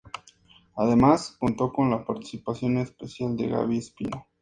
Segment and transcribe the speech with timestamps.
[0.77, 4.25] Además contó con la participación especial de Gaby Espino.